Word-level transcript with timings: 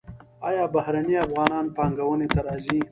آیا 0.47 0.63
بهرنی 0.73 1.15
افغانان 1.25 1.65
پانګونې 1.75 2.27
ته 2.33 2.39
راځي؟ 2.45 2.77